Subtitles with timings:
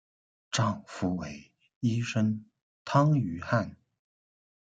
[0.49, 2.47] 丈夫为医生
[2.83, 3.77] 汤于翰。